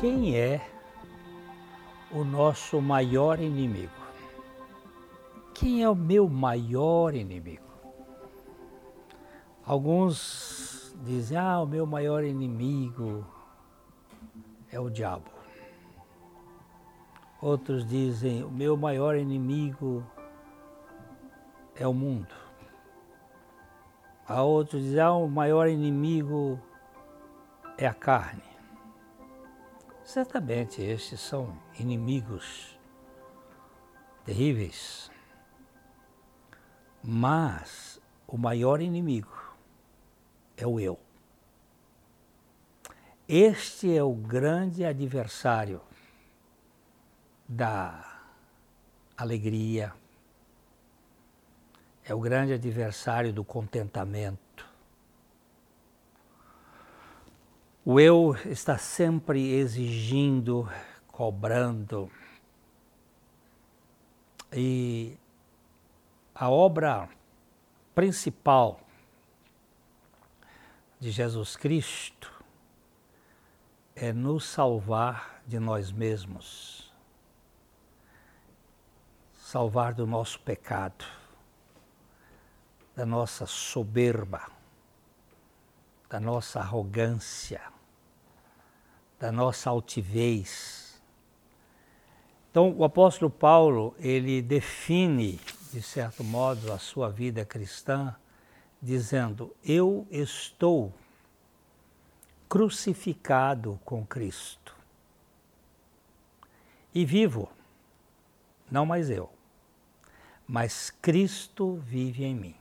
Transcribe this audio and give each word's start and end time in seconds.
Quem 0.00 0.34
é 0.34 0.66
o 2.10 2.24
nosso 2.24 2.80
maior 2.80 3.38
inimigo? 3.38 3.92
Quem 5.52 5.82
é 5.82 5.90
o 5.90 5.94
meu 5.94 6.26
maior 6.26 7.14
inimigo? 7.14 7.68
Alguns 9.62 10.96
dizem: 11.04 11.36
ah, 11.36 11.60
o 11.60 11.66
meu 11.66 11.84
maior 11.84 12.24
inimigo 12.24 13.26
é 14.72 14.80
o 14.80 14.88
diabo. 14.88 15.30
Outros 17.42 17.86
dizem: 17.86 18.42
o 18.42 18.50
meu 18.50 18.78
maior 18.78 19.16
inimigo 19.16 20.02
é 21.74 21.86
o 21.86 21.92
mundo. 21.92 22.34
Há 24.26 24.42
outros 24.42 24.82
dizem: 24.82 25.00
ah, 25.00 25.12
o 25.12 25.28
maior 25.28 25.68
inimigo 25.68 26.58
é 27.76 27.86
a 27.86 27.92
carne. 27.92 28.49
Certamente 30.12 30.82
estes 30.82 31.20
são 31.20 31.56
inimigos 31.78 32.76
terríveis. 34.24 35.08
Mas 37.00 38.00
o 38.26 38.36
maior 38.36 38.80
inimigo 38.80 39.54
é 40.56 40.66
o 40.66 40.80
eu. 40.80 40.98
Este 43.28 43.96
é 43.96 44.02
o 44.02 44.12
grande 44.12 44.84
adversário 44.84 45.80
da 47.48 48.32
alegria, 49.16 49.94
é 52.04 52.12
o 52.12 52.18
grande 52.18 52.52
adversário 52.52 53.32
do 53.32 53.44
contentamento. 53.44 54.49
O 57.84 57.98
eu 57.98 58.36
está 58.46 58.76
sempre 58.76 59.52
exigindo, 59.52 60.68
cobrando. 61.08 62.10
E 64.52 65.16
a 66.34 66.50
obra 66.50 67.08
principal 67.94 68.80
de 70.98 71.10
Jesus 71.10 71.56
Cristo 71.56 72.32
é 73.94 74.12
nos 74.12 74.44
salvar 74.44 75.42
de 75.46 75.58
nós 75.58 75.90
mesmos 75.90 76.90
salvar 79.50 79.92
do 79.94 80.06
nosso 80.06 80.38
pecado, 80.38 81.04
da 82.94 83.04
nossa 83.04 83.46
soberba, 83.46 84.46
da 86.10 86.20
nossa 86.20 86.60
arrogância, 86.60 87.62
da 89.18 89.32
nossa 89.32 89.70
altivez. 89.70 91.00
Então, 92.50 92.74
o 92.76 92.84
apóstolo 92.84 93.30
Paulo, 93.30 93.94
ele 93.98 94.42
define, 94.42 95.40
de 95.72 95.80
certo 95.80 96.22
modo, 96.22 96.70
a 96.72 96.78
sua 96.78 97.08
vida 97.08 97.44
cristã, 97.44 98.14
dizendo: 98.82 99.56
Eu 99.64 100.06
estou 100.10 100.92
crucificado 102.48 103.80
com 103.84 104.04
Cristo 104.04 104.76
e 106.92 107.06
vivo, 107.06 107.48
não 108.70 108.84
mais 108.84 109.08
eu 109.08 109.30
mas 110.52 110.90
Cristo 110.90 111.76
vive 111.76 112.24
em 112.24 112.34
mim. 112.34 112.59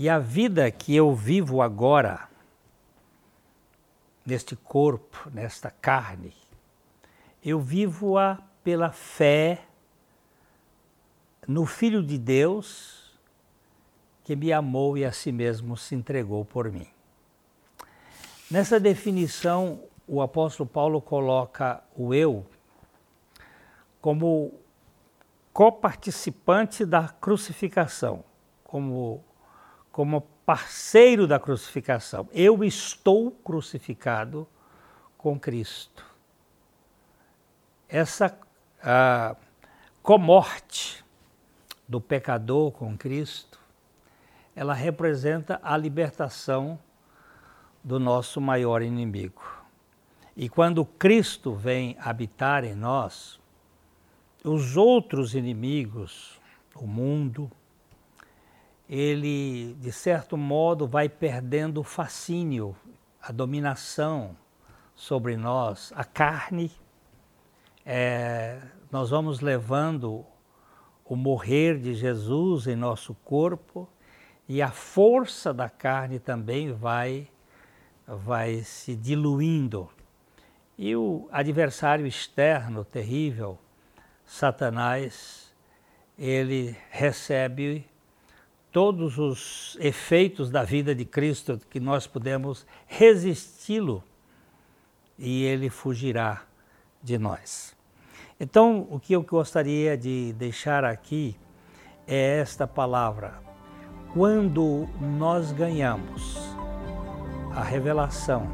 E 0.00 0.08
a 0.08 0.18
vida 0.18 0.70
que 0.70 0.96
eu 0.96 1.14
vivo 1.14 1.60
agora, 1.60 2.26
neste 4.24 4.56
corpo, 4.56 5.28
nesta 5.30 5.70
carne, 5.70 6.32
eu 7.44 7.60
vivo-a 7.60 8.38
pela 8.64 8.92
fé 8.92 9.62
no 11.46 11.66
Filho 11.66 12.02
de 12.02 12.16
Deus 12.16 13.14
que 14.24 14.34
me 14.34 14.50
amou 14.54 14.96
e 14.96 15.04
a 15.04 15.12
si 15.12 15.30
mesmo 15.30 15.76
se 15.76 15.94
entregou 15.94 16.46
por 16.46 16.72
mim. 16.72 16.88
Nessa 18.50 18.80
definição, 18.80 19.82
o 20.08 20.22
apóstolo 20.22 20.66
Paulo 20.66 21.02
coloca 21.02 21.84
o 21.94 22.14
eu 22.14 22.46
como 24.00 24.54
coparticipante 25.52 26.86
da 26.86 27.06
crucificação, 27.06 28.24
como, 28.64 29.22
como 30.00 30.22
parceiro 30.46 31.26
da 31.26 31.38
crucificação. 31.38 32.26
Eu 32.32 32.64
estou 32.64 33.30
crucificado 33.30 34.48
com 35.18 35.38
Cristo. 35.38 36.02
Essa 37.86 38.34
a 38.82 39.36
comorte 40.02 41.04
do 41.86 42.00
pecador 42.00 42.72
com 42.72 42.96
Cristo, 42.96 43.60
ela 44.56 44.72
representa 44.72 45.60
a 45.62 45.76
libertação 45.76 46.78
do 47.84 48.00
nosso 48.00 48.40
maior 48.40 48.80
inimigo. 48.80 49.42
E 50.34 50.48
quando 50.48 50.82
Cristo 50.82 51.52
vem 51.54 51.94
habitar 52.00 52.64
em 52.64 52.74
nós, 52.74 53.38
os 54.42 54.78
outros 54.78 55.34
inimigos, 55.34 56.40
o 56.74 56.86
mundo, 56.86 57.52
ele, 58.92 59.74
de 59.74 59.92
certo 59.92 60.36
modo, 60.36 60.84
vai 60.84 61.08
perdendo 61.08 61.80
o 61.80 61.84
fascínio, 61.84 62.74
a 63.22 63.30
dominação 63.30 64.36
sobre 64.96 65.36
nós, 65.36 65.92
a 65.94 66.02
carne. 66.02 66.72
É, 67.86 68.60
nós 68.90 69.10
vamos 69.10 69.40
levando 69.40 70.26
o 71.04 71.14
morrer 71.14 71.78
de 71.78 71.94
Jesus 71.94 72.66
em 72.66 72.74
nosso 72.74 73.14
corpo 73.14 73.88
e 74.48 74.60
a 74.60 74.72
força 74.72 75.54
da 75.54 75.70
carne 75.70 76.18
também 76.18 76.72
vai, 76.72 77.28
vai 78.04 78.64
se 78.64 78.96
diluindo. 78.96 79.88
E 80.76 80.96
o 80.96 81.28
adversário 81.30 82.08
externo 82.08 82.84
terrível, 82.84 83.56
Satanás, 84.26 85.54
ele 86.18 86.76
recebe 86.90 87.89
todos 88.72 89.18
os 89.18 89.76
efeitos 89.80 90.50
da 90.50 90.62
vida 90.62 90.94
de 90.94 91.04
Cristo 91.04 91.60
que 91.70 91.80
nós 91.80 92.06
podemos 92.06 92.66
resisti-lo 92.86 94.02
e 95.18 95.44
ele 95.44 95.68
fugirá 95.68 96.42
de 97.02 97.18
nós. 97.18 97.76
Então, 98.38 98.86
o 98.90 98.98
que 98.98 99.14
eu 99.14 99.22
gostaria 99.22 99.96
de 99.96 100.32
deixar 100.34 100.84
aqui 100.84 101.36
é 102.06 102.38
esta 102.38 102.66
palavra. 102.66 103.34
Quando 104.14 104.88
nós 105.18 105.52
ganhamos 105.52 106.38
a 107.54 107.62
revelação 107.62 108.48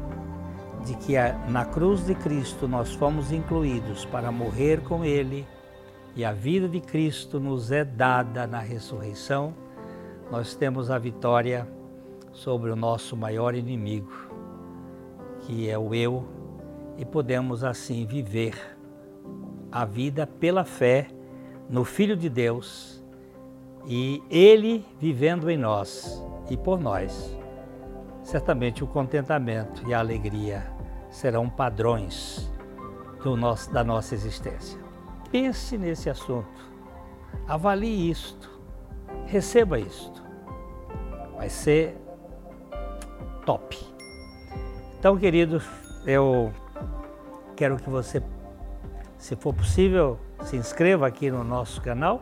de 0.85 0.95
que 0.97 1.13
na 1.49 1.65
cruz 1.65 2.05
de 2.05 2.15
Cristo 2.15 2.67
nós 2.67 2.93
fomos 2.93 3.31
incluídos 3.31 4.05
para 4.05 4.31
morrer 4.31 4.81
com 4.81 5.05
Ele 5.05 5.47
e 6.15 6.25
a 6.25 6.33
vida 6.33 6.67
de 6.67 6.81
Cristo 6.81 7.39
nos 7.39 7.71
é 7.71 7.83
dada 7.83 8.45
na 8.45 8.59
ressurreição, 8.59 9.53
nós 10.31 10.55
temos 10.55 10.91
a 10.91 10.97
vitória 10.97 11.67
sobre 12.31 12.69
o 12.71 12.75
nosso 12.75 13.15
maior 13.15 13.55
inimigo, 13.55 14.11
que 15.41 15.69
é 15.69 15.77
o 15.77 15.93
eu, 15.93 16.25
e 16.97 17.05
podemos 17.05 17.63
assim 17.63 18.05
viver 18.05 18.55
a 19.71 19.85
vida 19.85 20.25
pela 20.25 20.63
fé 20.63 21.07
no 21.69 21.83
Filho 21.83 22.15
de 22.15 22.29
Deus 22.29 23.03
e 23.85 24.21
Ele 24.29 24.85
vivendo 24.99 25.49
em 25.49 25.57
nós 25.57 26.23
e 26.49 26.57
por 26.57 26.79
nós. 26.79 27.35
Certamente 28.23 28.83
o 28.83 28.87
contentamento 28.87 29.87
e 29.87 29.93
a 29.93 29.99
alegria 29.99 30.71
serão 31.09 31.49
padrões 31.49 32.51
nosso, 33.35 33.71
da 33.73 33.83
nossa 33.83 34.13
existência. 34.13 34.79
Pense 35.31 35.77
nesse 35.77 36.09
assunto, 36.09 36.71
avalie 37.47 38.09
isto, 38.09 38.49
receba 39.25 39.79
isto. 39.79 40.26
Vai 41.37 41.49
ser 41.49 41.95
top. 43.45 43.77
Então, 44.99 45.17
queridos, 45.17 45.63
eu 46.05 46.51
quero 47.55 47.77
que 47.77 47.89
você, 47.89 48.21
se 49.17 49.35
for 49.35 49.53
possível, 49.53 50.19
se 50.41 50.57
inscreva 50.57 51.07
aqui 51.07 51.31
no 51.31 51.43
nosso 51.43 51.79
canal. 51.81 52.21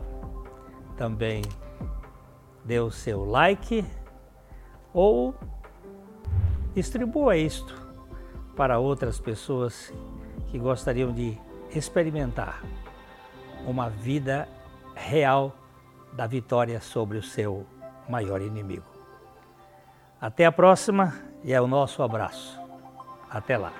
Também 0.98 1.42
dê 2.64 2.80
o 2.80 2.92
seu 2.92 3.26
like 3.26 3.86
ou 4.94 5.34
distribua 6.74 7.38
isto 7.38 7.74
para 8.56 8.80
outras 8.80 9.20
pessoas 9.20 9.94
que 10.48 10.60
gostariam 10.60 11.12
de 11.12 11.38
experimentar 11.74 12.64
uma 13.66 13.90
vida 13.90 14.48
real 14.94 15.54
da 16.14 16.28
vitória 16.28 16.80
sobre 16.80 17.18
o 17.18 17.24
seu 17.24 17.66
maior 18.08 18.42
inimigo. 18.42 18.95
Até 20.26 20.44
a 20.44 20.52
próxima 20.52 21.14
e 21.44 21.54
é 21.54 21.62
o 21.62 21.68
nosso 21.68 22.02
abraço. 22.02 22.60
Até 23.30 23.60
lá. 23.60 23.72